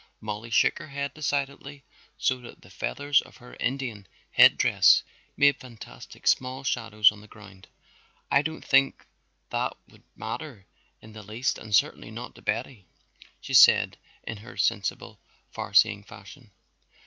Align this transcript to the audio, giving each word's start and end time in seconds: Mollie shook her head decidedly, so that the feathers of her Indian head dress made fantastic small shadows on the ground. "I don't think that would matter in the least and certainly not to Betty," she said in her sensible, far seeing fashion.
Mollie 0.19 0.49
shook 0.49 0.79
her 0.79 0.87
head 0.87 1.13
decidedly, 1.13 1.83
so 2.17 2.39
that 2.39 2.61
the 2.63 2.71
feathers 2.71 3.21
of 3.21 3.37
her 3.37 3.55
Indian 3.59 4.07
head 4.31 4.57
dress 4.57 5.03
made 5.37 5.57
fantastic 5.59 6.25
small 6.25 6.63
shadows 6.63 7.11
on 7.11 7.21
the 7.21 7.27
ground. 7.27 7.67
"I 8.31 8.41
don't 8.41 8.65
think 8.65 9.05
that 9.51 9.77
would 9.89 10.01
matter 10.15 10.65
in 11.01 11.13
the 11.13 11.21
least 11.21 11.59
and 11.59 11.75
certainly 11.75 12.09
not 12.09 12.33
to 12.33 12.41
Betty," 12.41 12.87
she 13.41 13.53
said 13.53 13.99
in 14.23 14.37
her 14.37 14.57
sensible, 14.57 15.19
far 15.51 15.71
seeing 15.71 16.03
fashion. 16.03 16.49